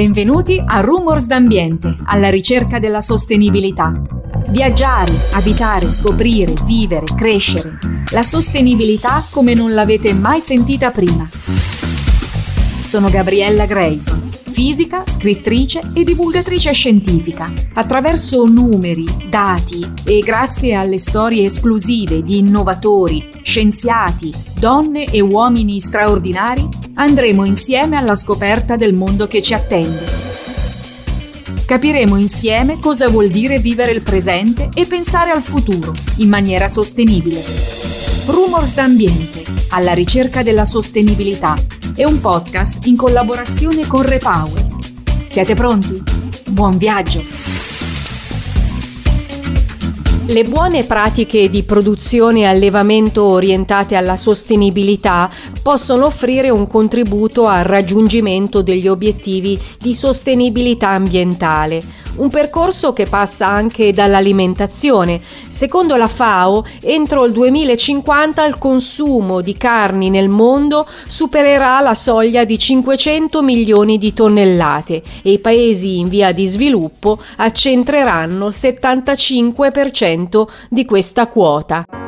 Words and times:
Benvenuti 0.00 0.58
a 0.64 0.80
Rumors 0.80 1.26
d'Ambiente, 1.26 1.94
alla 2.06 2.30
ricerca 2.30 2.78
della 2.78 3.02
sostenibilità. 3.02 3.92
Viaggiare, 4.48 5.12
abitare, 5.34 5.84
scoprire, 5.90 6.54
vivere, 6.64 7.04
crescere. 7.04 7.76
La 8.12 8.22
sostenibilità 8.22 9.26
come 9.30 9.52
non 9.52 9.74
l'avete 9.74 10.14
mai 10.14 10.40
sentita 10.40 10.90
prima. 10.90 11.28
Sono 12.82 13.10
Gabriella 13.10 13.66
Grayson, 13.66 14.26
fisica, 14.60 15.04
scrittrice 15.06 15.80
e 15.94 16.04
divulgatrice 16.04 16.72
scientifica. 16.72 17.50
Attraverso 17.72 18.44
numeri, 18.44 19.06
dati 19.26 19.90
e 20.04 20.18
grazie 20.18 20.74
alle 20.74 20.98
storie 20.98 21.46
esclusive 21.46 22.22
di 22.22 22.40
innovatori, 22.40 23.26
scienziati, 23.40 24.30
donne 24.58 25.06
e 25.06 25.22
uomini 25.22 25.80
straordinari, 25.80 26.68
andremo 26.92 27.46
insieme 27.46 27.96
alla 27.96 28.14
scoperta 28.14 28.76
del 28.76 28.92
mondo 28.92 29.26
che 29.26 29.40
ci 29.40 29.54
attende. 29.54 30.04
Capiremo 31.64 32.18
insieme 32.18 32.78
cosa 32.78 33.08
vuol 33.08 33.28
dire 33.28 33.60
vivere 33.60 33.92
il 33.92 34.02
presente 34.02 34.68
e 34.74 34.84
pensare 34.84 35.30
al 35.30 35.42
futuro 35.42 35.94
in 36.16 36.28
maniera 36.28 36.68
sostenibile. 36.68 37.99
Rumors 38.30 38.74
d'ambiente, 38.74 39.42
alla 39.70 39.92
ricerca 39.92 40.44
della 40.44 40.64
sostenibilità, 40.64 41.56
è 41.96 42.04
un 42.04 42.20
podcast 42.20 42.86
in 42.86 42.94
collaborazione 42.94 43.88
con 43.88 44.02
Repower. 44.02 44.66
Siete 45.26 45.54
pronti? 45.54 46.00
Buon 46.46 46.78
viaggio! 46.78 47.24
Le 50.26 50.44
buone 50.44 50.84
pratiche 50.84 51.50
di 51.50 51.64
produzione 51.64 52.42
e 52.42 52.44
allevamento 52.44 53.24
orientate 53.24 53.96
alla 53.96 54.14
sostenibilità 54.14 55.28
possono 55.60 56.06
offrire 56.06 56.50
un 56.50 56.68
contributo 56.68 57.48
al 57.48 57.64
raggiungimento 57.64 58.62
degli 58.62 58.86
obiettivi 58.86 59.60
di 59.80 59.92
sostenibilità 59.92 60.90
ambientale 60.90 61.82
un 62.16 62.28
percorso 62.28 62.92
che 62.92 63.06
passa 63.06 63.46
anche 63.46 63.92
dall'alimentazione. 63.92 65.20
Secondo 65.48 65.96
la 65.96 66.08
FAO, 66.08 66.64
entro 66.82 67.24
il 67.24 67.32
2050 67.32 68.44
il 68.44 68.58
consumo 68.58 69.40
di 69.40 69.56
carni 69.56 70.10
nel 70.10 70.28
mondo 70.28 70.86
supererà 71.06 71.80
la 71.80 71.94
soglia 71.94 72.44
di 72.44 72.58
500 72.58 73.42
milioni 73.42 73.98
di 73.98 74.12
tonnellate 74.12 75.02
e 75.22 75.32
i 75.32 75.38
paesi 75.38 75.98
in 75.98 76.08
via 76.08 76.32
di 76.32 76.46
sviluppo 76.46 77.18
accentreranno 77.36 78.48
il 78.48 78.54
75% 78.56 80.46
di 80.68 80.84
questa 80.84 81.26
quota. 81.26 81.99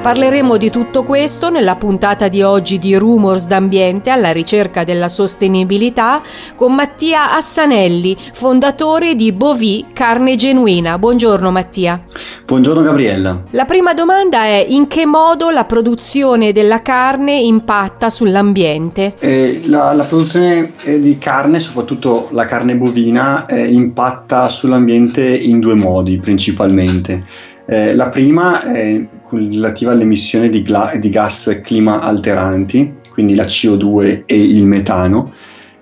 Parleremo 0.00 0.56
di 0.56 0.70
tutto 0.70 1.02
questo 1.02 1.50
nella 1.50 1.76
puntata 1.76 2.28
di 2.28 2.40
oggi 2.40 2.78
di 2.78 2.96
Rumors 2.96 3.46
d'Ambiente 3.46 4.08
alla 4.08 4.32
ricerca 4.32 4.82
della 4.82 5.10
sostenibilità 5.10 6.22
con 6.56 6.74
Mattia 6.74 7.34
Assanelli, 7.36 8.16
fondatore 8.32 9.14
di 9.14 9.30
Bovi 9.32 9.84
Carne 9.92 10.36
Genuina. 10.36 10.98
Buongiorno 10.98 11.50
Mattia. 11.50 12.02
Buongiorno 12.46 12.80
Gabriella. 12.80 13.42
La 13.50 13.66
prima 13.66 13.92
domanda 13.92 14.44
è 14.44 14.64
in 14.66 14.86
che 14.86 15.04
modo 15.04 15.50
la 15.50 15.64
produzione 15.64 16.52
della 16.52 16.80
carne 16.80 17.38
impatta 17.38 18.08
sull'ambiente? 18.08 19.16
Eh, 19.18 19.60
la, 19.66 19.92
la, 19.92 20.04
produzione 20.04 20.72
eh, 20.82 20.98
di 20.98 21.18
carne, 21.18 21.60
soprattutto 21.60 22.28
la 22.30 22.46
carne 22.46 22.74
bovina, 22.74 23.44
eh, 23.44 23.66
impatta 23.66 24.48
sull'ambiente 24.48 25.22
in 25.22 25.60
due 25.60 25.74
modi 25.74 26.18
principalmente. 26.18 27.22
Eh, 27.66 27.94
la 27.94 28.08
prima 28.08 28.62
è 28.62 29.00
relativa 29.30 29.92
all'emissione 29.92 30.50
di, 30.50 30.62
gla- 30.62 30.92
di, 30.96 31.10
gas 31.10 31.60
clima 31.62 32.00
alteranti, 32.00 32.94
quindi 33.12 33.34
la 33.34 33.44
CO2 33.44 34.22
e 34.26 34.42
il 34.42 34.66
metano, 34.66 35.32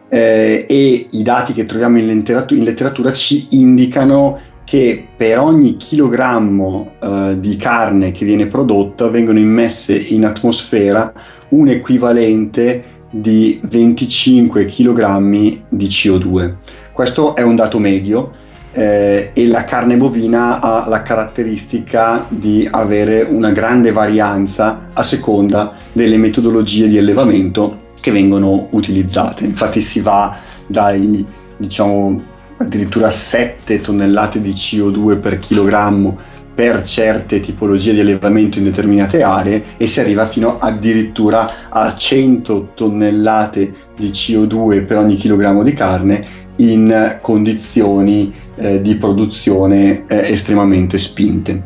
eh, 0.09 0.67
e 0.69 1.09
i 1.11 1.23
dati 1.23 1.53
che 1.53 1.67
troviamo 1.67 1.99
in 1.99 2.07
letteratura, 2.07 2.59
in 2.59 2.67
letteratura 2.67 3.13
ci 3.13 3.49
indicano 3.51 4.41
che 4.65 5.07
per 5.17 5.39
ogni 5.39 5.79
chilogrammo 5.79 6.93
eh, 7.01 7.37
di 7.41 7.57
carne 7.57 8.13
che 8.13 8.27
viene 8.27 8.49
prodotta 8.49 9.09
vengono 9.09 9.39
immesse 9.39 9.97
in 9.97 10.27
atmosfera 10.27 11.11
un 11.51 11.69
equivalente 11.69 12.85
di 13.11 13.59
25 13.63 14.67
kg 14.67 15.61
di 15.69 15.87
CO2. 15.87 16.55
Questo 16.93 17.35
è 17.35 17.43
un 17.43 17.57
dato 17.57 17.79
medio 17.79 18.33
eh, 18.73 19.31
e 19.33 19.47
la 19.47 19.65
carne 19.65 19.97
bovina 19.97 20.61
ha 20.61 20.89
la 20.89 21.03
caratteristica 21.03 22.27
di 22.29 22.69
avere 22.71 23.23
una 23.23 23.51
grande 23.51 23.93
varianza 23.93 24.87
a 24.93 25.03
seconda 25.03 25.75
delle 25.93 26.17
metodologie 26.17 26.89
di 26.89 26.99
allevamento 26.99 27.87
che 28.01 28.11
vengono 28.11 28.69
utilizzate. 28.71 29.45
Infatti 29.45 29.81
si 29.81 30.01
va 30.01 30.37
dai 30.67 31.25
diciamo 31.57 32.21
addirittura 32.59 33.11
7 33.11 33.81
tonnellate 33.81 34.41
di 34.41 34.51
CO2 34.51 35.21
per 35.21 35.39
chilogrammo 35.39 36.19
per 36.59 36.83
certe 36.83 37.39
tipologie 37.39 37.95
di 37.95 38.01
allevamento 38.01 38.59
in 38.59 38.65
determinate 38.65 39.23
aree 39.23 39.77
e 39.77 39.87
si 39.87 40.01
arriva 40.01 40.27
fino 40.27 40.59
addirittura 40.59 41.69
a 41.69 41.95
100 41.95 42.71
tonnellate 42.75 43.73
di 43.97 44.09
CO2 44.09 44.85
per 44.85 44.97
ogni 44.97 45.15
chilogrammo 45.15 45.63
di 45.63 45.73
carne 45.73 46.27
in 46.57 47.19
condizioni 47.23 48.35
eh, 48.57 48.83
di 48.83 48.97
produzione 48.97 50.03
eh, 50.09 50.33
estremamente 50.33 50.99
spinte. 50.99 51.63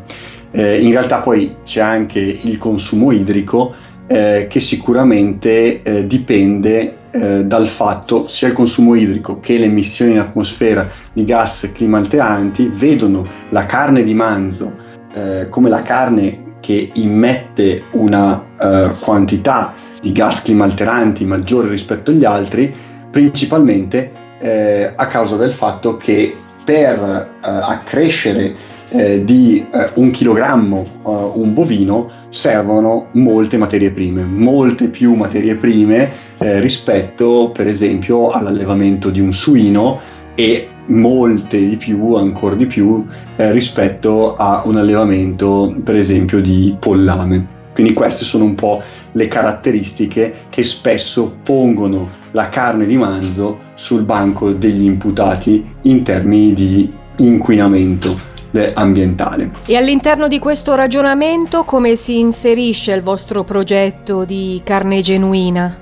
Eh, 0.51 0.81
in 0.81 0.91
realtà 0.91 1.21
poi 1.21 1.55
c'è 1.63 1.81
anche 1.81 2.19
il 2.19 2.59
consumo 2.59 3.11
idrico 3.11 3.73
eh, 4.05 4.45
che 4.47 4.59
sicuramente 4.59 5.81
eh, 5.81 6.05
dipende 6.05 6.97
eh, 7.09 7.45
dal 7.45 7.67
fatto 7.67 8.27
sia 8.27 8.49
il 8.49 8.53
consumo 8.53 8.93
idrico 8.93 9.39
che 9.39 9.57
le 9.57 9.65
emissioni 9.65 10.11
in 10.11 10.19
atmosfera 10.19 10.87
di 11.11 11.25
gas 11.25 11.71
climalteranti 11.73 12.71
vedono 12.75 13.27
la 13.49 13.65
carne 13.65 14.03
di 14.03 14.13
manzo 14.13 14.82
come 15.49 15.69
la 15.69 15.83
carne 15.83 16.55
che 16.59 16.89
immette 16.93 17.83
una 17.91 18.93
quantità 18.99 19.75
di 20.01 20.11
gas 20.11 20.41
climalteranti 20.41 21.23
maggiore 21.23 21.69
rispetto 21.69 22.11
agli 22.11 22.25
altri, 22.25 22.75
principalmente 23.11 24.11
eh, 24.39 24.91
a 24.93 25.07
causa 25.07 25.37
del 25.37 25.53
fatto 25.53 25.95
che 25.95 26.35
per 26.65 26.97
eh, 26.99 27.47
accrescere 27.47 28.55
eh, 28.89 29.23
di 29.23 29.65
eh, 29.71 29.89
un 29.95 30.11
chilogrammo 30.11 30.81
eh, 30.81 31.09
un 31.39 31.53
bovino 31.53 32.11
servono 32.29 33.07
molte 33.13 33.57
materie 33.57 33.91
prime, 33.91 34.23
molte 34.23 34.87
più 34.89 35.13
materie 35.13 35.55
prime 35.55 36.11
eh, 36.37 36.59
rispetto 36.59 37.51
per 37.53 37.67
esempio 37.67 38.31
all'allevamento 38.31 39.09
di 39.09 39.19
un 39.19 39.33
suino 39.33 40.01
e 40.35 40.67
molte 40.87 41.57
di 41.57 41.77
più, 41.77 42.15
ancora 42.15 42.55
di 42.55 42.65
più, 42.65 43.05
eh, 43.35 43.51
rispetto 43.51 44.35
a 44.35 44.63
un 44.65 44.75
allevamento 44.75 45.75
per 45.83 45.95
esempio 45.95 46.41
di 46.41 46.75
pollame. 46.79 47.61
Quindi 47.73 47.93
queste 47.93 48.23
sono 48.23 48.43
un 48.43 48.55
po' 48.55 48.83
le 49.13 49.27
caratteristiche 49.27 50.45
che 50.49 50.63
spesso 50.63 51.37
pongono 51.43 52.21
la 52.31 52.49
carne 52.49 52.85
di 52.85 52.97
manzo 52.97 53.59
sul 53.75 54.03
banco 54.03 54.51
degli 54.51 54.83
imputati 54.83 55.65
in 55.83 56.03
termini 56.03 56.53
di 56.53 56.91
inquinamento 57.17 58.31
ambientale. 58.75 59.51
E 59.65 59.75
all'interno 59.75 60.27
di 60.27 60.37
questo 60.37 60.75
ragionamento 60.75 61.63
come 61.63 61.95
si 61.95 62.19
inserisce 62.19 62.93
il 62.93 63.01
vostro 63.01 63.43
progetto 63.43 64.25
di 64.25 64.61
carne 64.63 65.01
genuina? 65.01 65.77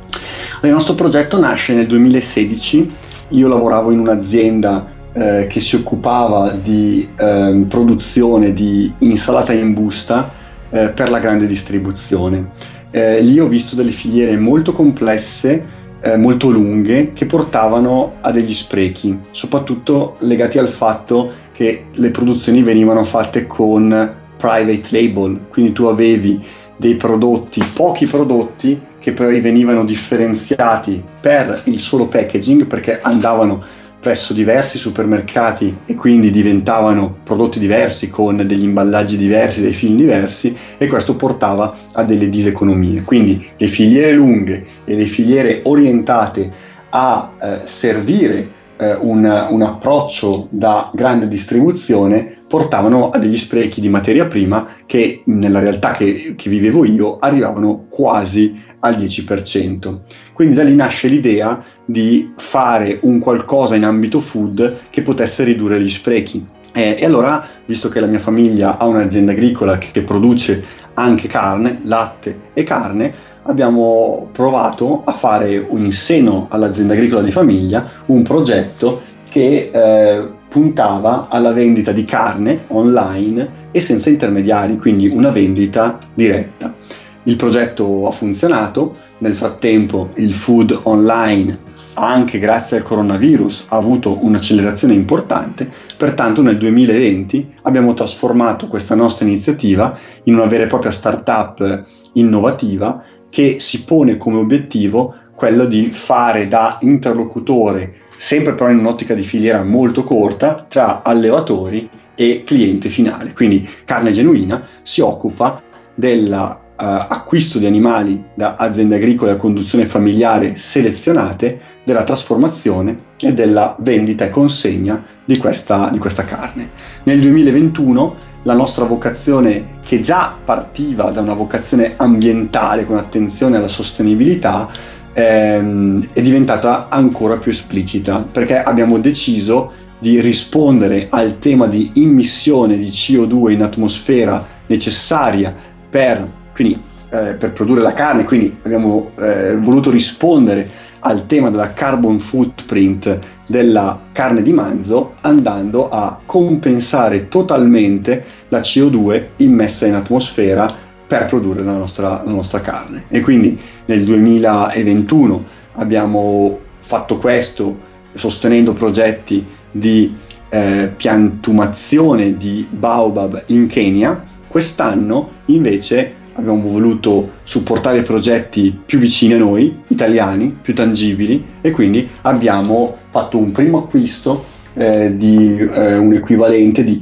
Il 0.64 0.72
nostro 0.72 0.94
progetto 0.94 1.40
nasce 1.40 1.74
nel 1.74 1.88
2016, 1.88 2.96
io 3.32 3.48
lavoravo 3.48 3.92
in 3.92 4.00
un'azienda 4.00 5.00
eh, 5.14 5.48
che 5.50 5.60
si 5.60 5.76
occupava 5.76 6.52
di 6.52 7.08
eh, 7.18 7.66
produzione 7.68 8.54
di 8.54 8.92
insalata 9.00 9.52
in 9.54 9.74
busta 9.74 10.32
eh, 10.70 10.90
per 10.90 11.10
la 11.10 11.20
grande 11.20 11.48
distribuzione. 11.48 12.52
Eh, 12.92 13.22
lì 13.22 13.40
ho 13.40 13.48
visto 13.48 13.76
delle 13.76 13.92
filiere 13.92 14.38
molto 14.38 14.72
complesse 14.74 15.80
eh, 16.02 16.18
molto 16.18 16.50
lunghe 16.50 17.14
che 17.14 17.26
portavano 17.26 18.14
a 18.22 18.32
degli 18.32 18.54
sprechi, 18.54 19.18
soprattutto 19.32 20.16
legati 20.20 20.58
al 20.58 20.70
fatto 20.70 21.32
che 21.52 21.86
le 21.92 22.10
produzioni 22.10 22.64
venivano 22.64 23.06
fatte 23.06 23.46
con 23.46 24.20
private 24.36 24.88
label, 24.90 25.40
quindi 25.50 25.72
tu 25.74 25.86
avevi 25.86 26.44
dei 26.82 26.96
prodotti, 26.96 27.64
pochi 27.76 28.08
prodotti 28.08 28.82
che 28.98 29.14
poi 29.14 29.40
venivano 29.40 29.86
differenziati 29.86 31.02
per 31.22 31.62
il 31.66 31.80
solo 31.80 32.08
packaging 32.08 32.66
perché 32.66 33.00
andavano 33.02 33.64
presso 34.00 34.34
diversi 34.34 34.80
supermercati 34.80 35.78
e 35.86 35.94
quindi 35.94 36.32
diventavano 36.32 37.18
prodotti 37.24 37.60
diversi 37.60 38.10
con 38.10 38.38
degli 38.48 38.64
imballaggi 38.64 39.16
diversi, 39.16 39.62
dei 39.62 39.74
film 39.74 39.96
diversi 39.96 40.58
e 40.80 40.88
questo 40.88 41.16
portava 41.16 41.78
a 41.92 42.04
delle 42.04 42.30
diseconomie. 42.30 43.04
Quindi 43.04 43.48
le 43.58 43.68
filiere 43.68 44.14
lunghe 44.14 44.66
e 44.84 44.96
le 44.96 45.06
filiere 45.06 45.62
orientate 45.66 46.52
a 46.90 47.32
eh, 47.40 47.60
servire 47.66 48.50
eh, 48.78 48.96
un, 48.96 49.48
un 49.52 49.62
approccio 49.62 50.48
da 50.50 50.90
grande 50.96 51.28
distribuzione 51.28 52.31
portavano 52.52 53.12
a 53.12 53.18
degli 53.18 53.38
sprechi 53.38 53.80
di 53.80 53.88
materia 53.88 54.26
prima 54.26 54.68
che 54.86 55.22
nella 55.28 55.62
realtà 55.62 55.94
che, 55.94 56.34
che 56.36 56.50
vivevo 56.50 56.84
io 56.84 57.18
arrivavano 57.18 57.86
quasi 57.88 58.60
al 58.80 58.98
10%. 58.98 60.00
Quindi 60.34 60.54
da 60.54 60.64
lì 60.64 60.76
nasce 60.76 61.08
l'idea 61.08 61.64
di 61.86 62.34
fare 62.36 63.00
un 63.04 63.20
qualcosa 63.20 63.76
in 63.76 63.86
ambito 63.86 64.20
food 64.20 64.80
che 64.90 65.02
potesse 65.02 65.46
ridurre 65.46 65.80
gli 65.80 65.90
sprechi. 65.90 66.46
Eh, 66.74 66.98
e 67.00 67.06
allora, 67.06 67.48
visto 67.66 67.88
che 67.88 68.02
la 68.02 68.08
mia 68.08 68.20
famiglia 68.20 68.78
ha 68.78 68.86
un'azienda 68.86 69.32
agricola 69.32 69.78
che, 69.78 69.92
che 69.94 70.02
produce 70.02 70.62
anche 70.96 71.30
carne, 71.30 71.80
latte 71.84 72.50
e 72.54 72.64
carne, 72.64 73.14
abbiamo 73.44 74.28
provato 74.34 75.04
a 75.06 75.14
fare 75.14 75.54
in 75.54 75.92
seno 75.94 76.48
all'azienda 76.50 76.96
agricola 76.96 77.22
di 77.22 77.32
famiglia 77.32 77.90
un 78.08 78.24
progetto 78.24 79.04
che 79.30 79.70
eh, 79.72 80.40
puntava 80.52 81.30
alla 81.30 81.54
vendita 81.54 81.94
di 81.94 82.04
carne 82.04 82.66
online 82.68 83.70
e 83.72 83.80
senza 83.80 84.10
intermediari, 84.10 84.78
quindi 84.78 85.08
una 85.08 85.30
vendita 85.30 85.98
diretta. 86.14 86.76
Il 87.24 87.38
progetto 87.38 88.06
ha 88.10 88.12
funzionato, 88.12 88.98
nel 89.20 89.36
frattempo 89.36 90.10
il 90.16 90.34
food 90.34 90.78
online 90.84 91.70
anche 91.94 92.38
grazie 92.40 92.78
al 92.78 92.84
coronavirus 92.84 93.68
ha 93.70 93.78
avuto 93.78 94.18
un'accelerazione 94.22 94.94
importante, 94.94 95.72
pertanto 95.96 96.42
nel 96.42 96.58
2020 96.58 97.56
abbiamo 97.62 97.94
trasformato 97.94 98.68
questa 98.68 98.96
nostra 98.96 99.26
iniziativa 99.26 99.98
in 100.24 100.36
una 100.36 100.48
vera 100.48 100.66
e 100.66 100.68
propria 100.68 100.92
startup 100.92 101.86
innovativa 102.14 103.04
che 103.30 103.58
si 103.60 103.84
pone 103.84 104.18
come 104.18 104.38
obiettivo 104.38 105.16
quello 105.34 105.66
di 105.66 105.92
fare 105.92 106.48
da 106.48 106.78
interlocutore, 106.82 108.01
sempre 108.22 108.54
però 108.54 108.70
in 108.70 108.78
un'ottica 108.78 109.16
di 109.16 109.24
filiera 109.24 109.64
molto 109.64 110.04
corta, 110.04 110.68
tra 110.70 111.02
allevatori 111.02 111.90
e 112.14 112.44
cliente 112.46 112.90
finale. 112.90 113.34
Quindi 113.34 113.68
Carne 113.84 114.12
Genuina 114.12 114.68
si 114.84 115.02
occupa 115.02 115.62
della 115.96 116.60
Uh, 116.82 117.06
acquisto 117.10 117.60
di 117.60 117.68
animali 117.68 118.24
da 118.34 118.56
aziende 118.56 118.96
agricole 118.96 119.30
a 119.30 119.36
conduzione 119.36 119.86
familiare 119.86 120.58
selezionate, 120.58 121.62
della 121.84 122.04
trasformazione 122.04 122.98
e 123.18 123.36
della 123.36 123.76
vendita 123.78 124.26
e 124.26 124.30
consegna 124.30 125.06
di 125.24 125.38
questa, 125.38 125.90
di 125.92 126.00
questa 126.00 126.26
carne. 126.26 126.70
Nel 127.04 127.20
2021 127.20 128.16
la 128.44 128.56
nostra 128.56 128.86
vocazione, 128.86 129.78
che 129.86 130.02
già 130.02 130.36
partiva 130.44 131.12
da 131.12 131.22
una 131.22 131.36
vocazione 131.36 131.94
ambientale 131.98 132.88
con 132.88 132.98
attenzione 132.98 133.58
alla 133.58 133.68
sostenibilità, 133.68 134.72
ehm, 135.14 136.08
è 136.14 136.22
diventata 136.22 136.88
ancora 136.90 137.38
più 137.38 137.52
esplicita 137.52 138.26
perché 138.30 138.62
abbiamo 138.62 138.98
deciso 139.00 139.72
di 140.00 140.20
rispondere 140.20 141.08
al 141.10 141.38
tema 141.40 141.68
di 141.68 141.92
immissione 141.96 142.78
di 142.78 142.88
CO2 142.88 143.52
in 143.52 143.62
atmosfera 143.62 144.46
necessaria 144.66 145.54
per, 145.90 146.28
quindi, 146.54 146.82
eh, 147.10 147.34
per 147.34 147.52
produrre 147.52 147.82
la 147.82 147.94
carne, 147.94 148.24
quindi 148.24 148.58
abbiamo 148.64 149.12
eh, 149.20 149.56
voluto 149.58 149.92
rispondere 149.92 150.90
al 151.02 151.28
tema 151.28 151.50
della 151.50 151.74
carbon 151.74 152.20
footprint 152.20 153.20
della 153.46 154.00
carne 154.12 154.42
di 154.42 154.54
manzo 154.54 155.16
andando 155.22 155.90
a 155.90 156.20
compensare 156.26 157.28
totalmente 157.28 158.26
la 158.48 158.62
CO2 158.62 159.26
immessa 159.38 159.86
in 159.86 159.96
atmosfera 159.96 160.90
per 161.12 161.26
produrre 161.26 161.62
la 161.62 161.74
nostra, 161.74 162.22
la 162.24 162.32
nostra 162.32 162.62
carne. 162.62 163.04
E 163.10 163.20
quindi 163.20 163.60
nel 163.84 164.06
2021 164.06 165.44
abbiamo 165.74 166.58
fatto 166.84 167.18
questo 167.18 167.78
sostenendo 168.14 168.72
progetti 168.72 169.46
di 169.70 170.16
eh, 170.48 170.94
piantumazione 170.96 172.38
di 172.38 172.66
baobab 172.70 173.44
in 173.48 173.68
Kenya. 173.68 174.24
Quest'anno 174.48 175.32
invece 175.48 176.14
abbiamo 176.36 176.70
voluto 176.70 177.32
supportare 177.44 178.04
progetti 178.04 178.80
più 178.86 178.98
vicini 178.98 179.34
a 179.34 179.38
noi, 179.38 179.80
italiani, 179.88 180.60
più 180.62 180.74
tangibili 180.74 181.46
e 181.60 181.72
quindi 181.72 182.08
abbiamo 182.22 182.96
fatto 183.10 183.38
un 183.38 183.52
primo 183.52 183.80
acquisto 183.80 184.46
eh, 184.76 185.18
di 185.18 185.58
eh, 185.58 185.98
un 185.98 186.14
equivalente 186.14 186.86
di 186.86 187.02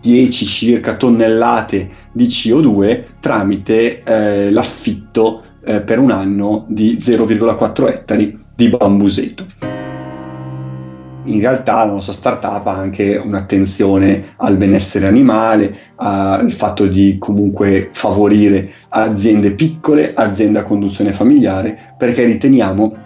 110 0.00 0.46
circa 0.46 0.96
tonnellate 0.96 1.90
di 2.12 2.26
CO2 2.26 3.04
tramite 3.20 4.02
eh, 4.02 4.50
l'affitto 4.50 5.42
eh, 5.64 5.80
per 5.80 5.98
un 5.98 6.10
anno 6.10 6.64
di 6.68 6.98
0,4 7.00 7.88
ettari 7.88 8.38
di 8.54 8.68
bambuseto. 8.68 9.46
In 11.24 11.38
realtà 11.38 11.84
la 11.84 11.92
nostra 11.92 12.14
startup 12.14 12.66
ha 12.66 12.74
anche 12.74 13.16
un'attenzione 13.16 14.32
al 14.36 14.56
benessere 14.56 15.06
animale, 15.06 15.76
al 15.96 16.52
fatto 16.52 16.86
di 16.86 17.18
comunque 17.18 17.90
favorire 17.92 18.70
aziende 18.88 19.52
piccole, 19.52 20.14
aziende 20.14 20.60
a 20.60 20.62
conduzione 20.62 21.12
familiare, 21.12 21.94
perché 21.98 22.24
riteniamo 22.24 22.96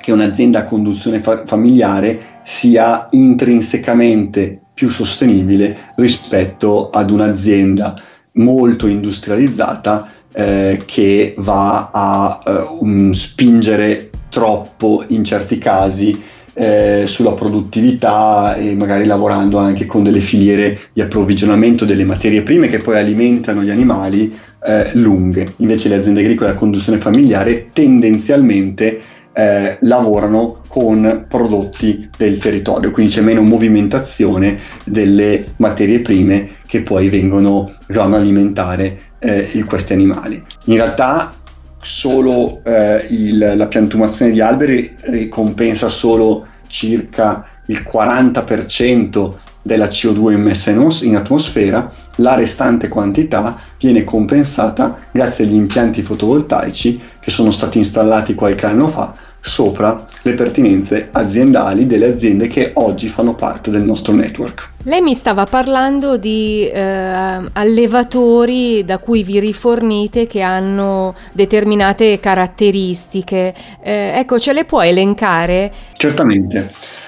che 0.00 0.12
un'azienda 0.12 0.60
a 0.60 0.64
conduzione 0.64 1.20
fa- 1.20 1.44
familiare 1.46 2.40
sia 2.42 3.08
intrinsecamente 3.10 4.61
più 4.74 4.90
sostenibile 4.90 5.76
rispetto 5.96 6.90
ad 6.90 7.10
un'azienda 7.10 8.00
molto 8.32 8.86
industrializzata 8.86 10.10
eh, 10.32 10.80
che 10.86 11.34
va 11.38 11.90
a 11.92 12.42
eh, 12.44 12.50
um, 12.80 13.12
spingere 13.12 14.10
troppo 14.30 15.04
in 15.08 15.24
certi 15.24 15.58
casi 15.58 16.30
eh, 16.54 17.04
sulla 17.06 17.32
produttività 17.32 18.54
e 18.56 18.74
magari 18.74 19.04
lavorando 19.04 19.58
anche 19.58 19.86
con 19.86 20.02
delle 20.02 20.20
filiere 20.20 20.80
di 20.92 21.00
approvvigionamento 21.00 21.84
delle 21.84 22.04
materie 22.04 22.42
prime 22.42 22.68
che 22.68 22.78
poi 22.78 22.98
alimentano 22.98 23.62
gli 23.62 23.70
animali 23.70 24.38
eh, 24.64 24.90
lunghe. 24.94 25.46
Invece 25.56 25.88
le 25.88 25.96
aziende 25.96 26.20
agricole 26.20 26.50
a 26.50 26.54
conduzione 26.54 26.98
familiare 26.98 27.70
tendenzialmente 27.72 29.00
eh, 29.32 29.78
lavorano 29.80 30.60
con 30.68 31.26
prodotti 31.28 32.08
del 32.16 32.38
territorio, 32.38 32.90
quindi 32.90 33.12
c'è 33.12 33.20
meno 33.20 33.42
movimentazione 33.42 34.58
delle 34.84 35.44
materie 35.56 36.00
prime 36.00 36.50
che 36.66 36.82
poi 36.82 37.08
vengono 37.08 37.74
vanno 37.88 38.16
ad 38.16 38.22
alimentare 38.22 38.98
eh, 39.18 39.64
questi 39.66 39.92
animali. 39.92 40.42
In 40.64 40.76
realtà 40.76 41.34
solo 41.80 42.62
eh, 42.64 43.06
il, 43.10 43.54
la 43.56 43.66
piantumazione 43.66 44.32
di 44.32 44.40
alberi 44.40 44.94
ricompensa 45.02 45.88
solo 45.88 46.46
circa 46.68 47.46
il 47.72 47.86
40% 47.90 49.32
della 49.62 49.86
CO2 49.86 50.32
immessa 50.32 50.70
in, 50.70 50.78
os- 50.78 51.02
in 51.02 51.16
atmosfera, 51.16 51.90
la 52.16 52.34
restante 52.34 52.88
quantità 52.88 53.58
viene 53.78 54.04
compensata 54.04 54.98
grazie 55.10 55.44
agli 55.44 55.54
impianti 55.54 56.02
fotovoltaici 56.02 57.00
che 57.20 57.30
sono 57.30 57.50
stati 57.50 57.78
installati 57.78 58.34
qualche 58.34 58.66
anno 58.66 58.88
fa 58.88 59.30
sopra 59.44 60.06
le 60.22 60.34
pertinenze 60.34 61.08
aziendali 61.10 61.86
delle 61.86 62.12
aziende 62.12 62.46
che 62.46 62.70
oggi 62.74 63.08
fanno 63.08 63.34
parte 63.34 63.70
del 63.70 63.82
nostro 63.82 64.14
network. 64.14 64.70
Lei 64.84 65.00
mi 65.00 65.14
stava 65.14 65.46
parlando 65.46 66.16
di 66.16 66.68
eh, 66.68 66.80
allevatori 66.80 68.84
da 68.84 68.98
cui 68.98 69.24
vi 69.24 69.40
rifornite 69.40 70.26
che 70.26 70.42
hanno 70.42 71.14
determinate 71.32 72.20
caratteristiche. 72.20 73.52
Eh, 73.82 74.12
ecco, 74.14 74.38
ce 74.38 74.52
le 74.52 74.64
può 74.64 74.80
elencare? 74.80 75.72
Certamente. 75.94 77.00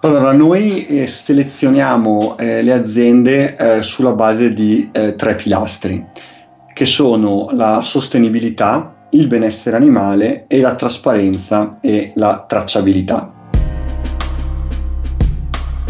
Allora, 0.00 0.30
noi 0.30 0.86
eh, 0.86 1.08
selezioniamo 1.08 2.38
eh, 2.38 2.62
le 2.62 2.72
aziende 2.72 3.56
eh, 3.56 3.82
sulla 3.82 4.12
base 4.12 4.54
di 4.54 4.90
eh, 4.92 5.16
tre 5.16 5.34
pilastri, 5.34 6.06
che 6.72 6.86
sono 6.86 7.48
la 7.50 7.80
sostenibilità, 7.82 9.08
il 9.10 9.26
benessere 9.26 9.74
animale 9.74 10.44
e 10.46 10.60
la 10.60 10.76
trasparenza 10.76 11.78
e 11.80 12.12
la 12.14 12.44
tracciabilità. 12.46 13.32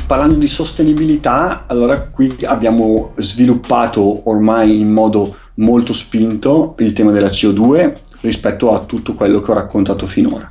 Parlando 0.07 0.37
di 0.37 0.49
sostenibilità, 0.49 1.65
allora 1.67 2.01
qui 2.01 2.35
abbiamo 2.45 3.13
sviluppato 3.19 4.23
ormai 4.31 4.81
in 4.81 4.91
modo 4.91 5.37
molto 5.57 5.93
spinto 5.93 6.77
il 6.79 6.95
tema 6.95 7.11
della 7.11 7.29
CO2 7.29 7.95
rispetto 8.23 8.73
a 8.73 8.87
tutto 8.87 9.13
quello 9.13 9.43
che 9.43 9.51
ho 9.51 9.55
raccontato 9.55 10.07
finora. 10.07 10.51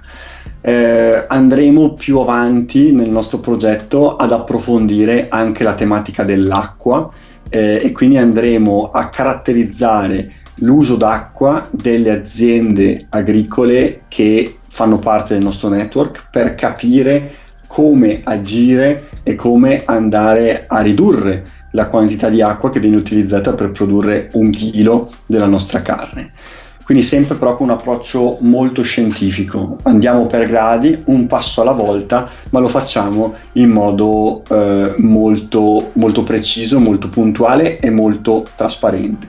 Eh, 0.67 1.23
andremo 1.29 1.93
più 1.93 2.19
avanti 2.19 2.91
nel 2.91 3.09
nostro 3.09 3.37
progetto 3.37 4.17
ad 4.17 4.33
approfondire 4.33 5.27
anche 5.29 5.63
la 5.63 5.75
tematica 5.75 6.25
dell'acqua 6.25 7.09
eh, 7.49 7.79
e 7.81 7.93
quindi 7.93 8.17
andremo 8.17 8.91
a 8.91 9.07
caratterizzare 9.07 10.29
l'uso 10.55 10.97
d'acqua 10.97 11.69
delle 11.71 12.11
aziende 12.11 13.05
agricole 13.11 14.01
che 14.09 14.57
fanno 14.67 14.99
parte 14.99 15.35
del 15.35 15.43
nostro 15.43 15.69
network 15.69 16.27
per 16.29 16.55
capire 16.55 17.35
come 17.65 18.19
agire 18.25 19.07
e 19.23 19.35
come 19.35 19.83
andare 19.85 20.65
a 20.67 20.81
ridurre 20.81 21.45
la 21.71 21.87
quantità 21.87 22.27
di 22.27 22.41
acqua 22.41 22.69
che 22.71 22.81
viene 22.81 22.97
utilizzata 22.97 23.53
per 23.53 23.71
produrre 23.71 24.31
un 24.33 24.49
chilo 24.49 25.11
della 25.27 25.47
nostra 25.47 25.81
carne. 25.81 26.33
Quindi 26.87 27.03
sempre 27.03 27.35
però 27.35 27.57
con 27.57 27.67
un 27.67 27.73
approccio 27.73 28.37
molto 28.39 28.81
scientifico. 28.81 29.75
Andiamo 29.83 30.25
per 30.27 30.47
gradi, 30.47 31.01
un 31.07 31.27
passo 31.27 31.59
alla 31.59 31.73
volta, 31.73 32.29
ma 32.51 32.61
lo 32.61 32.69
facciamo 32.69 33.35
in 33.53 33.71
modo 33.71 34.41
eh, 34.49 34.93
molto, 34.95 35.91
molto 35.95 36.23
preciso, 36.23 36.79
molto 36.79 37.09
puntuale 37.09 37.77
e 37.79 37.89
molto 37.89 38.45
trasparente. 38.55 39.27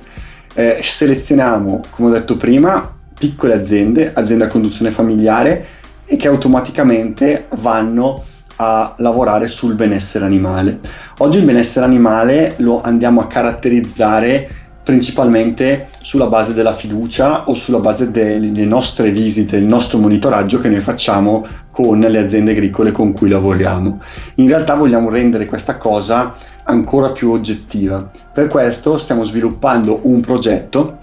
Eh, 0.55 0.79
selezioniamo, 0.85 1.81
come 1.91 2.11
ho 2.11 2.13
detto 2.13 2.37
prima, 2.37 2.95
piccole 3.19 3.55
aziende, 3.55 4.13
aziende 4.15 4.45
a 4.45 4.49
conduzione 4.49 4.93
familiare 4.93 5.67
e 6.05 6.15
che 6.15 6.29
automaticamente 6.29 7.49
vanno 7.57 8.23
a 8.55 8.95
lavorare 8.99 9.49
sul 9.49 9.75
benessere 9.75 10.25
animale. 10.25 10.79
Oggi 11.19 11.39
il 11.39 11.45
benessere 11.45 11.85
animale 11.85 12.55
lo 12.59 12.83
andiamo 12.83 13.21
a 13.21 13.27
caratterizzare 13.27 14.49
principalmente 14.89 15.91
sulla 16.01 16.29
base 16.29 16.55
della 16.55 16.75
fiducia 16.75 17.47
o 17.47 17.53
sulla 17.53 17.79
base 17.79 18.11
delle 18.11 18.65
nostre 18.65 19.11
visite, 19.11 19.59
il 19.59 19.67
nostro 19.67 19.99
monitoraggio 19.99 20.61
che 20.61 20.71
noi 20.71 20.81
facciamo 20.81 21.47
con 21.71 21.99
le 21.99 22.19
aziende 22.19 22.53
agricole 22.53 22.91
con 22.91 23.13
cui 23.13 23.29
lavoriamo. 23.29 24.01
In 24.37 24.49
realtà 24.49 24.77
vogliamo 24.77 25.11
rendere 25.11 25.45
questa 25.45 25.77
cosa 25.77 26.35
ancora 26.65 27.13
più 27.13 27.33
oggettiva. 27.33 28.11
Per 28.33 28.47
questo 28.47 28.97
stiamo 28.97 29.25
sviluppando 29.25 30.01
un 30.05 30.23
progetto 30.23 30.97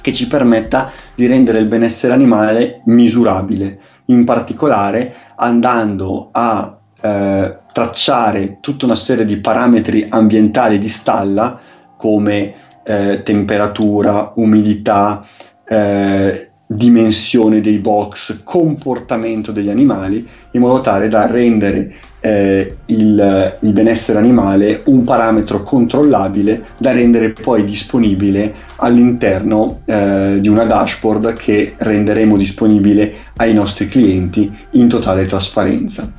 che 0.00 0.14
ci 0.14 0.28
permetta 0.28 0.90
di 1.14 1.26
rendere 1.26 1.58
il 1.58 1.66
benessere 1.66 2.14
animale 2.14 2.80
misurabile, 2.86 3.80
in 4.06 4.24
particolare 4.24 5.14
andando 5.36 6.30
a 6.32 6.74
eh, 6.98 7.58
tracciare 7.70 8.60
tutta 8.62 8.86
una 8.86 8.96
serie 8.96 9.26
di 9.26 9.36
parametri 9.36 10.06
ambientali 10.08 10.78
di 10.78 10.88
stalla 10.88 11.60
come 11.98 12.64
eh, 12.86 13.22
temperatura, 13.24 14.32
umidità, 14.36 15.26
eh, 15.68 16.50
dimensione 16.68 17.60
dei 17.60 17.78
box, 17.78 18.42
comportamento 18.42 19.52
degli 19.52 19.70
animali, 19.70 20.26
in 20.52 20.60
modo 20.60 20.80
tale 20.80 21.08
da 21.08 21.26
rendere 21.26 21.94
eh, 22.20 22.76
il, 22.86 23.58
il, 23.60 23.72
benessere 23.72 24.18
animale 24.18 24.82
un 24.86 25.04
parametro 25.04 25.62
controllabile 25.62 26.68
da 26.78 26.92
rendere 26.92 27.30
poi 27.30 27.64
disponibile 27.64 28.52
all'interno 28.76 29.82
eh, 29.84 30.38
di 30.40 30.48
una 30.48 30.64
dashboard 30.64 31.34
che 31.34 31.74
renderemo 31.76 32.36
disponibile 32.36 33.14
ai 33.36 33.54
nostri 33.54 33.86
clienti 33.86 34.50
in 34.72 34.88
totale 34.88 35.26
trasparenza. 35.26 36.10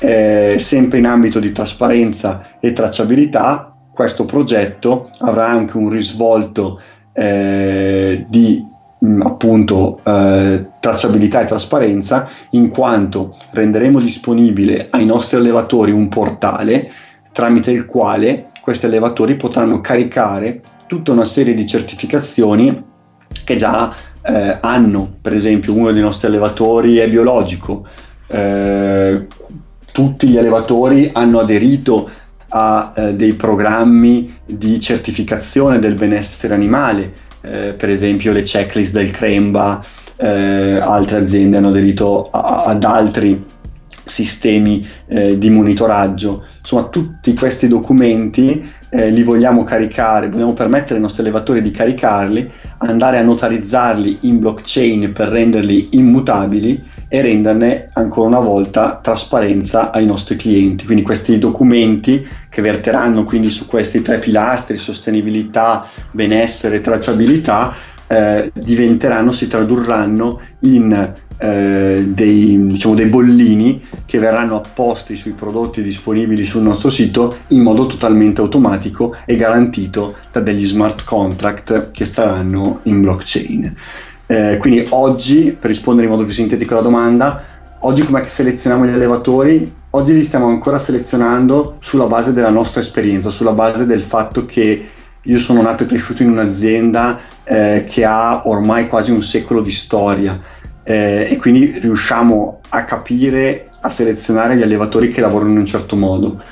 Eh, 0.00 0.56
sempre 0.58 0.98
in 0.98 1.06
ambito 1.06 1.38
di 1.38 1.52
trasparenza 1.52 2.56
e 2.58 2.72
tracciabilità, 2.72 3.73
questo 3.94 4.24
progetto 4.24 5.10
avrà 5.20 5.48
anche 5.48 5.76
un 5.76 5.88
risvolto 5.88 6.80
eh, 7.12 8.26
di 8.28 8.62
mm, 9.04 9.22
appunto 9.22 10.00
eh, 10.04 10.66
tracciabilità 10.80 11.40
e 11.40 11.46
trasparenza 11.46 12.28
in 12.50 12.70
quanto 12.70 13.36
renderemo 13.52 14.00
disponibile 14.00 14.88
ai 14.90 15.06
nostri 15.06 15.38
allevatori 15.38 15.92
un 15.92 16.08
portale 16.08 16.90
tramite 17.32 17.70
il 17.70 17.86
quale 17.86 18.50
questi 18.60 18.86
allevatori 18.86 19.36
potranno 19.36 19.80
caricare 19.80 20.62
tutta 20.86 21.12
una 21.12 21.24
serie 21.24 21.54
di 21.54 21.66
certificazioni 21.66 22.82
che 23.44 23.56
già 23.56 23.94
eh, 24.22 24.58
hanno, 24.60 25.16
per 25.20 25.34
esempio 25.34 25.74
uno 25.74 25.92
dei 25.92 26.00
nostri 26.00 26.28
allevatori 26.28 26.98
è 26.98 27.08
biologico, 27.08 27.86
eh, 28.26 29.26
tutti 29.92 30.28
gli 30.28 30.38
allevatori 30.38 31.10
hanno 31.12 31.40
aderito 31.40 32.10
a 32.56 32.92
eh, 32.94 33.14
dei 33.14 33.32
programmi 33.32 34.32
di 34.46 34.80
certificazione 34.80 35.80
del 35.80 35.94
benessere 35.94 36.54
animale, 36.54 37.12
eh, 37.40 37.74
per 37.76 37.90
esempio 37.90 38.32
le 38.32 38.42
checklist 38.42 38.92
del 38.92 39.10
Cremba, 39.10 39.84
eh, 40.16 40.78
altre 40.80 41.18
aziende 41.18 41.56
hanno 41.56 41.68
aderito 41.68 42.30
a, 42.30 42.62
ad 42.66 42.84
altri 42.84 43.44
sistemi 44.06 44.86
eh, 45.08 45.36
di 45.36 45.50
monitoraggio. 45.50 46.44
Insomma, 46.58 46.84
tutti 46.84 47.34
questi 47.34 47.66
documenti 47.66 48.70
eh, 48.88 49.10
li 49.10 49.24
vogliamo 49.24 49.64
caricare, 49.64 50.28
vogliamo 50.28 50.54
permettere 50.54 50.94
ai 50.94 51.00
nostri 51.00 51.22
allevatori 51.22 51.60
di 51.60 51.72
caricarli, 51.72 52.50
andare 52.78 53.18
a 53.18 53.22
notarizzarli 53.22 54.18
in 54.22 54.38
blockchain 54.38 55.12
per 55.12 55.28
renderli 55.28 55.88
immutabili 55.92 56.92
e 57.14 57.22
renderne 57.22 57.90
ancora 57.92 58.26
una 58.26 58.40
volta 58.40 58.98
trasparenza 59.00 59.92
ai 59.92 60.04
nostri 60.04 60.34
clienti. 60.34 60.84
Quindi 60.84 61.04
questi 61.04 61.38
documenti 61.38 62.26
che 62.48 62.60
verteranno 62.60 63.22
quindi 63.22 63.50
su 63.50 63.66
questi 63.66 64.02
tre 64.02 64.18
pilastri, 64.18 64.78
sostenibilità, 64.78 65.90
benessere, 66.10 66.80
tracciabilità, 66.80 67.72
eh, 68.08 68.50
diventeranno, 68.52 69.30
si 69.30 69.46
tradurranno 69.46 70.40
in 70.62 71.12
eh, 71.38 72.04
dei, 72.04 72.66
diciamo, 72.66 72.96
dei 72.96 73.06
bollini 73.06 73.80
che 74.06 74.18
verranno 74.18 74.56
apposti 74.56 75.14
sui 75.14 75.34
prodotti 75.34 75.82
disponibili 75.82 76.44
sul 76.44 76.62
nostro 76.62 76.90
sito 76.90 77.36
in 77.48 77.62
modo 77.62 77.86
totalmente 77.86 78.40
automatico 78.40 79.14
e 79.24 79.36
garantito 79.36 80.16
da 80.32 80.40
degli 80.40 80.66
smart 80.66 81.04
contract 81.04 81.92
che 81.92 82.06
staranno 82.06 82.80
in 82.82 83.02
blockchain. 83.02 83.76
Eh, 84.26 84.56
quindi 84.58 84.86
oggi, 84.90 85.56
per 85.58 85.70
rispondere 85.70 86.06
in 86.06 86.12
modo 86.12 86.24
più 86.24 86.32
sintetico 86.32 86.74
alla 86.74 86.82
domanda, 86.82 87.42
oggi 87.80 88.04
come 88.04 88.20
che 88.22 88.28
selezioniamo 88.28 88.86
gli 88.86 88.92
allevatori? 88.92 89.72
Oggi 89.90 90.12
li 90.12 90.24
stiamo 90.24 90.46
ancora 90.46 90.78
selezionando 90.78 91.76
sulla 91.80 92.06
base 92.06 92.32
della 92.32 92.50
nostra 92.50 92.80
esperienza, 92.80 93.30
sulla 93.30 93.52
base 93.52 93.86
del 93.86 94.02
fatto 94.02 94.44
che 94.46 94.88
io 95.20 95.38
sono 95.38 95.62
nato 95.62 95.84
e 95.84 95.86
cresciuto 95.86 96.22
in 96.22 96.30
un'azienda 96.30 97.20
eh, 97.44 97.86
che 97.88 98.04
ha 98.04 98.42
ormai 98.46 98.88
quasi 98.88 99.10
un 99.10 99.22
secolo 99.22 99.62
di 99.62 99.72
storia 99.72 100.38
eh, 100.82 101.28
e 101.30 101.36
quindi 101.36 101.78
riusciamo 101.78 102.60
a 102.68 102.84
capire, 102.84 103.70
a 103.80 103.90
selezionare 103.90 104.56
gli 104.56 104.62
allevatori 104.62 105.10
che 105.10 105.20
lavorano 105.20 105.52
in 105.52 105.58
un 105.58 105.66
certo 105.66 105.96
modo 105.96 106.42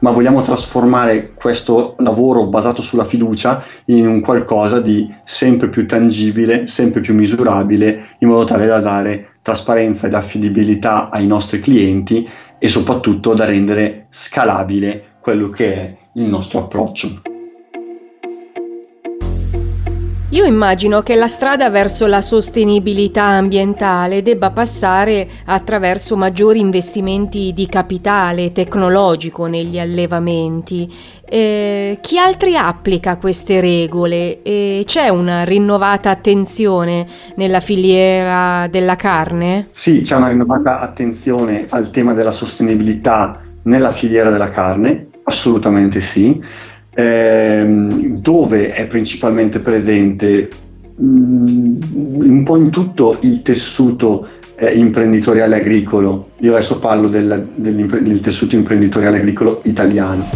ma 0.00 0.10
vogliamo 0.10 0.42
trasformare 0.42 1.32
questo 1.34 1.94
lavoro 1.98 2.46
basato 2.46 2.82
sulla 2.82 3.04
fiducia 3.04 3.64
in 3.86 4.06
un 4.06 4.20
qualcosa 4.20 4.80
di 4.80 5.12
sempre 5.24 5.68
più 5.68 5.86
tangibile, 5.86 6.66
sempre 6.66 7.00
più 7.00 7.14
misurabile, 7.14 8.16
in 8.18 8.28
modo 8.28 8.44
tale 8.44 8.66
da 8.66 8.80
dare 8.80 9.36
trasparenza 9.42 10.06
ed 10.06 10.14
affidabilità 10.14 11.08
ai 11.10 11.26
nostri 11.26 11.60
clienti 11.60 12.28
e 12.58 12.68
soprattutto 12.68 13.32
da 13.34 13.46
rendere 13.46 14.06
scalabile 14.10 15.16
quello 15.20 15.48
che 15.48 15.74
è 15.74 15.96
il 16.14 16.24
nostro 16.24 16.60
approccio. 16.60 17.22
Io 20.32 20.44
immagino 20.44 21.02
che 21.02 21.16
la 21.16 21.26
strada 21.26 21.70
verso 21.70 22.06
la 22.06 22.20
sostenibilità 22.20 23.24
ambientale 23.24 24.22
debba 24.22 24.50
passare 24.50 25.26
attraverso 25.46 26.16
maggiori 26.16 26.60
investimenti 26.60 27.52
di 27.52 27.66
capitale 27.66 28.52
tecnologico 28.52 29.46
negli 29.46 29.80
allevamenti. 29.80 30.88
Eh, 31.28 31.98
chi 32.00 32.16
altri 32.16 32.56
applica 32.56 33.16
queste 33.16 33.60
regole? 33.60 34.42
E 34.42 34.84
c'è 34.86 35.08
una 35.08 35.42
rinnovata 35.42 36.10
attenzione 36.10 37.08
nella 37.34 37.58
filiera 37.58 38.68
della 38.70 38.94
carne? 38.94 39.70
Sì, 39.72 40.02
c'è 40.02 40.14
una 40.14 40.28
rinnovata 40.28 40.78
attenzione 40.78 41.66
al 41.70 41.90
tema 41.90 42.14
della 42.14 42.30
sostenibilità 42.30 43.40
nella 43.62 43.92
filiera 43.92 44.30
della 44.30 44.50
carne, 44.52 45.08
assolutamente 45.24 46.00
sì 46.00 46.68
ehm, 46.94 48.18
dove 48.20 48.72
è 48.72 48.86
principalmente 48.86 49.60
presente 49.60 50.48
mh, 50.96 51.04
mm, 51.04 51.80
un 52.20 52.42
po' 52.44 52.56
in 52.56 52.70
tutto 52.70 53.16
il 53.20 53.42
tessuto 53.42 54.28
eh, 54.56 54.76
imprenditoriale 54.76 55.56
agricolo. 55.56 56.30
Io 56.38 56.54
adesso 56.54 56.78
parlo 56.78 57.08
del, 57.08 57.48
del 57.54 58.20
tessuto 58.20 58.54
imprenditoriale 58.54 59.18
agricolo 59.18 59.60
italiano. 59.64 60.28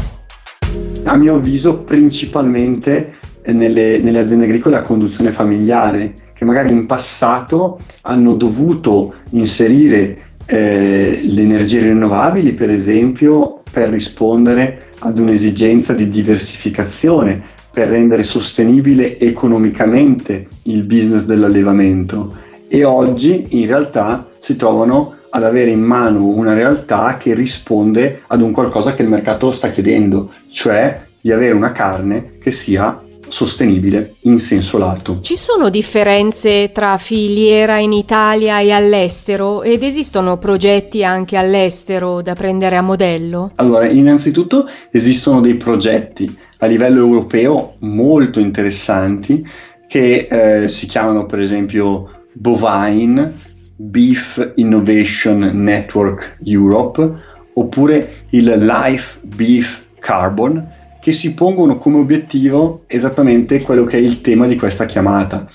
A 1.04 1.16
mio 1.16 1.34
avviso 1.34 1.82
principalmente 1.82 3.16
eh, 3.42 3.52
nelle, 3.52 3.98
nelle 3.98 4.20
aziende 4.20 4.46
agricole 4.46 4.76
a 4.76 4.82
conduzione 4.82 5.32
familiare, 5.32 6.14
che 6.34 6.44
magari 6.44 6.72
in 6.72 6.86
passato 6.86 7.78
hanno 8.02 8.34
dovuto 8.34 9.14
inserire 9.30 10.18
eh, 10.46 11.20
le 11.22 11.40
energie 11.40 11.80
rinnovabili, 11.80 12.52
per 12.52 12.70
esempio, 12.70 13.62
per 13.70 13.90
rispondere 13.90 14.92
ad 15.04 15.18
un'esigenza 15.18 15.92
di 15.92 16.08
diversificazione, 16.08 17.42
per 17.74 17.88
rendere 17.88 18.22
sostenibile 18.22 19.18
economicamente 19.18 20.46
il 20.64 20.86
business 20.86 21.24
dell'allevamento. 21.24 22.32
E 22.68 22.84
oggi 22.84 23.46
in 23.50 23.66
realtà 23.66 24.28
si 24.40 24.54
trovano 24.56 25.16
ad 25.30 25.42
avere 25.42 25.70
in 25.70 25.80
mano 25.80 26.26
una 26.26 26.54
realtà 26.54 27.16
che 27.16 27.34
risponde 27.34 28.22
ad 28.28 28.40
un 28.40 28.52
qualcosa 28.52 28.94
che 28.94 29.02
il 29.02 29.08
mercato 29.08 29.50
sta 29.50 29.70
chiedendo, 29.70 30.32
cioè 30.50 31.02
di 31.20 31.32
avere 31.32 31.54
una 31.54 31.72
carne 31.72 32.38
che 32.40 32.52
sia 32.52 33.02
sostenibile 33.28 34.16
in 34.22 34.38
senso 34.38 34.78
lato. 34.78 35.20
Ci 35.20 35.36
sono 35.36 35.70
differenze 35.70 36.70
tra 36.72 36.96
filiera 36.96 37.78
in 37.78 37.92
Italia 37.92 38.60
e 38.60 38.72
all'estero 38.72 39.62
ed 39.62 39.82
esistono 39.82 40.38
progetti 40.38 41.04
anche 41.04 41.36
all'estero 41.36 42.22
da 42.22 42.34
prendere 42.34 42.76
a 42.76 42.82
modello? 42.82 43.52
Allora, 43.56 43.88
innanzitutto 43.88 44.66
esistono 44.90 45.40
dei 45.40 45.56
progetti 45.56 46.36
a 46.58 46.66
livello 46.66 47.00
europeo 47.00 47.74
molto 47.80 48.40
interessanti 48.40 49.44
che 49.86 50.26
eh, 50.28 50.68
si 50.68 50.86
chiamano 50.86 51.26
per 51.26 51.40
esempio 51.40 52.22
Bovine, 52.32 53.34
Beef 53.76 54.52
Innovation 54.56 55.38
Network 55.38 56.38
Europe, 56.44 57.12
oppure 57.54 58.26
il 58.30 58.44
Life 58.44 59.18
Beef 59.22 59.82
Carbon, 59.98 60.73
che 61.04 61.12
si 61.12 61.34
pongono 61.34 61.76
come 61.76 61.98
obiettivo 61.98 62.84
esattamente 62.86 63.60
quello 63.60 63.84
che 63.84 63.98
è 63.98 64.00
il 64.00 64.22
tema 64.22 64.46
di 64.46 64.56
questa 64.56 64.86
chiamata. 64.86 65.46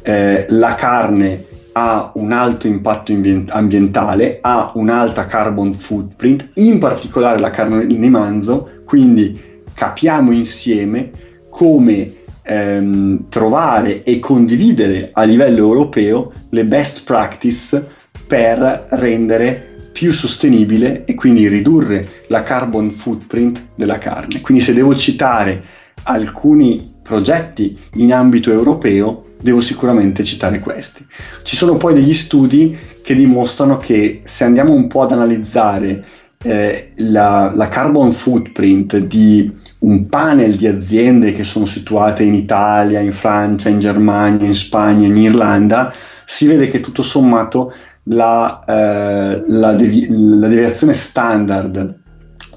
Eh, 0.00 0.46
la 0.48 0.74
carne 0.76 1.44
ha 1.72 2.10
un 2.14 2.32
alto 2.32 2.66
impatto 2.66 3.12
ambientale, 3.12 4.38
ha 4.40 4.72
un'alta 4.76 5.26
carbon 5.26 5.74
footprint, 5.74 6.52
in 6.54 6.78
particolare 6.78 7.38
la 7.38 7.50
carne 7.50 7.84
di 7.84 7.98
manzo, 8.08 8.80
quindi 8.86 9.38
capiamo 9.74 10.32
insieme 10.32 11.10
come 11.50 12.12
ehm, 12.40 13.28
trovare 13.28 14.04
e 14.04 14.18
condividere 14.20 15.10
a 15.12 15.24
livello 15.24 15.58
europeo 15.58 16.32
le 16.48 16.64
best 16.64 17.04
practice 17.04 17.90
per 18.26 18.86
rendere 18.92 19.73
più 19.94 20.12
sostenibile 20.12 21.04
e 21.04 21.14
quindi 21.14 21.46
ridurre 21.46 22.06
la 22.26 22.42
carbon 22.42 22.90
footprint 22.96 23.62
della 23.76 23.98
carne. 23.98 24.40
Quindi 24.40 24.60
se 24.60 24.74
devo 24.74 24.96
citare 24.96 25.62
alcuni 26.02 26.96
progetti 27.00 27.78
in 27.94 28.12
ambito 28.12 28.50
europeo, 28.50 29.26
devo 29.40 29.60
sicuramente 29.60 30.24
citare 30.24 30.58
questi. 30.58 31.06
Ci 31.44 31.54
sono 31.54 31.76
poi 31.76 31.94
degli 31.94 32.12
studi 32.12 32.76
che 33.02 33.14
dimostrano 33.14 33.76
che 33.76 34.22
se 34.24 34.42
andiamo 34.42 34.72
un 34.72 34.88
po' 34.88 35.02
ad 35.02 35.12
analizzare 35.12 36.04
eh, 36.42 36.92
la, 36.96 37.52
la 37.54 37.68
carbon 37.68 38.14
footprint 38.14 38.96
di 38.96 39.48
un 39.78 40.08
panel 40.08 40.56
di 40.56 40.66
aziende 40.66 41.34
che 41.34 41.44
sono 41.44 41.66
situate 41.66 42.24
in 42.24 42.34
Italia, 42.34 42.98
in 42.98 43.12
Francia, 43.12 43.68
in 43.68 43.78
Germania, 43.78 44.44
in 44.44 44.56
Spagna, 44.56 45.06
in 45.06 45.18
Irlanda, 45.18 45.92
si 46.26 46.46
vede 46.46 46.68
che 46.68 46.80
tutto 46.80 47.02
sommato 47.02 47.72
la, 48.04 48.64
eh, 48.66 49.42
la, 49.46 49.72
devi- 49.72 50.06
la 50.10 50.48
deviazione 50.48 50.94
standard 50.94 52.00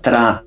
tra 0.01 0.43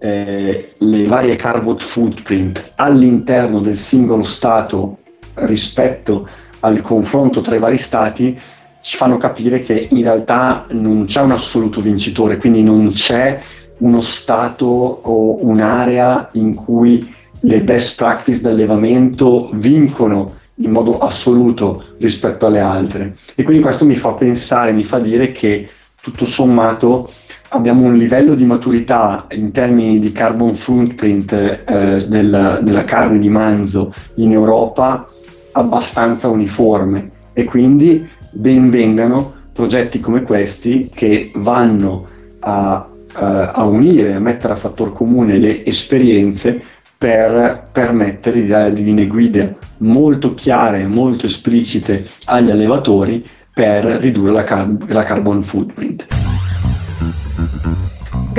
eh, 0.00 0.74
le 0.78 1.06
varie 1.06 1.36
carbon 1.36 1.78
footprint 1.78 2.72
all'interno 2.76 3.60
del 3.60 3.76
singolo 3.76 4.22
Stato 4.22 4.98
rispetto 5.34 6.28
al 6.60 6.80
confronto 6.82 7.40
tra 7.40 7.56
i 7.56 7.60
vari 7.60 7.78
Stati 7.78 8.38
ci 8.80 8.96
fanno 8.96 9.16
capire 9.18 9.62
che 9.62 9.88
in 9.90 10.02
realtà 10.02 10.66
non 10.70 11.04
c'è 11.06 11.20
un 11.20 11.32
assoluto 11.32 11.80
vincitore, 11.80 12.38
quindi 12.38 12.62
non 12.62 12.92
c'è 12.92 13.40
uno 13.78 14.00
Stato 14.00 14.66
o 14.66 15.44
un'area 15.44 16.30
in 16.32 16.54
cui 16.54 17.14
le 17.40 17.60
best 17.62 17.96
practice 17.96 18.40
d'allevamento 18.40 19.50
vincono 19.52 20.37
in 20.58 20.70
modo 20.70 20.98
assoluto 20.98 21.84
rispetto 21.98 22.46
alle 22.46 22.60
altre. 22.60 23.16
E 23.34 23.42
quindi 23.42 23.62
questo 23.62 23.84
mi 23.84 23.96
fa 23.96 24.12
pensare, 24.12 24.72
mi 24.72 24.84
fa 24.84 24.98
dire 24.98 25.32
che 25.32 25.68
tutto 26.00 26.26
sommato 26.26 27.10
abbiamo 27.50 27.82
un 27.82 27.96
livello 27.96 28.34
di 28.34 28.44
maturità 28.44 29.26
in 29.30 29.52
termini 29.52 29.98
di 29.98 30.12
carbon 30.12 30.54
footprint 30.54 31.32
eh, 31.32 32.06
della, 32.06 32.60
della 32.60 32.84
carne 32.84 33.18
di 33.18 33.28
manzo 33.28 33.94
in 34.16 34.32
Europa 34.32 35.08
abbastanza 35.52 36.28
uniforme 36.28 37.10
e 37.32 37.44
quindi 37.44 38.06
benvengano 38.30 39.34
progetti 39.52 39.98
come 39.98 40.22
questi 40.22 40.90
che 40.94 41.32
vanno 41.34 42.06
a, 42.40 42.86
a, 43.12 43.50
a 43.50 43.64
unire, 43.64 44.14
a 44.14 44.20
mettere 44.20 44.52
a 44.52 44.56
fattor 44.56 44.92
comune 44.92 45.38
le 45.38 45.64
esperienze 45.64 46.62
per 46.98 47.68
permettere 47.70 48.40
di 48.40 48.48
dare 48.48 48.70
linee 48.70 49.06
guida 49.06 49.54
molto 49.78 50.34
chiare, 50.34 50.84
molto 50.86 51.26
esplicite 51.26 52.08
agli 52.24 52.50
allevatori 52.50 53.24
per 53.54 53.84
ridurre 53.84 54.32
la, 54.32 54.44
car- 54.44 54.84
la 54.88 55.04
carbon 55.04 55.42
footprint. 55.44 56.27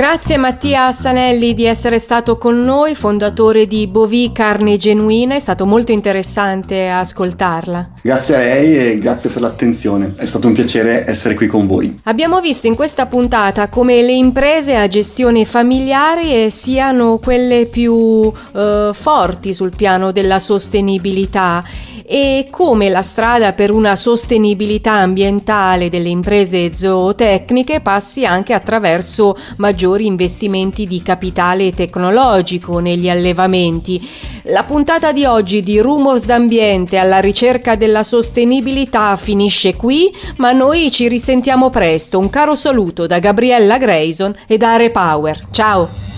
Grazie 0.00 0.38
Mattia 0.38 0.86
Assanelli 0.86 1.52
di 1.52 1.66
essere 1.66 1.98
stato 1.98 2.38
con 2.38 2.64
noi, 2.64 2.94
fondatore 2.94 3.66
di 3.66 3.86
Bovi 3.86 4.32
Carne 4.32 4.78
Genuina, 4.78 5.34
è 5.34 5.38
stato 5.38 5.66
molto 5.66 5.92
interessante 5.92 6.88
ascoltarla. 6.88 7.90
Grazie 8.00 8.34
a 8.34 8.38
lei 8.38 8.92
e 8.92 8.94
grazie 8.94 9.28
per 9.28 9.42
l'attenzione, 9.42 10.14
è 10.16 10.24
stato 10.24 10.46
un 10.46 10.54
piacere 10.54 11.04
essere 11.06 11.34
qui 11.34 11.48
con 11.48 11.66
voi. 11.66 11.96
Abbiamo 12.04 12.40
visto 12.40 12.66
in 12.66 12.76
questa 12.76 13.04
puntata 13.04 13.68
come 13.68 14.00
le 14.00 14.12
imprese 14.12 14.74
a 14.74 14.88
gestione 14.88 15.44
familiare 15.44 16.48
siano 16.48 17.18
quelle 17.18 17.66
più 17.66 18.32
eh, 18.54 18.92
forti 18.94 19.52
sul 19.52 19.76
piano 19.76 20.12
della 20.12 20.38
sostenibilità 20.38 21.62
e 22.12 22.48
come 22.50 22.88
la 22.88 23.02
strada 23.02 23.52
per 23.52 23.70
una 23.70 23.94
sostenibilità 23.94 24.94
ambientale 24.94 25.88
delle 25.88 26.08
imprese 26.08 26.74
zootecniche 26.74 27.78
passi 27.78 28.26
anche 28.26 28.52
attraverso 28.52 29.38
maggiori 29.58 30.06
investimenti 30.06 30.88
di 30.88 31.00
capitale 31.02 31.70
tecnologico 31.70 32.80
negli 32.80 33.08
allevamenti. 33.08 34.10
La 34.46 34.64
puntata 34.64 35.12
di 35.12 35.24
oggi 35.24 35.62
di 35.62 35.78
Rumors 35.78 36.24
d'ambiente 36.24 36.96
alla 36.96 37.20
ricerca 37.20 37.76
della 37.76 38.02
sostenibilità 38.02 39.16
finisce 39.16 39.76
qui, 39.76 40.12
ma 40.38 40.50
noi 40.50 40.90
ci 40.90 41.06
risentiamo 41.06 41.70
presto. 41.70 42.18
Un 42.18 42.28
caro 42.28 42.56
saluto 42.56 43.06
da 43.06 43.20
Gabriella 43.20 43.78
Grayson 43.78 44.34
e 44.48 44.56
da 44.56 44.72
Are 44.72 44.90
Power. 44.90 45.38
Ciao! 45.52 46.09